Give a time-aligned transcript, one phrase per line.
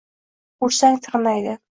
[0.67, 1.55] -Ursang tirnaydi;